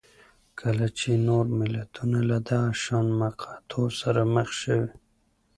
[0.59, 4.89] کله چې نور ملتونه له دغه شان مقطعو سره مخ شوي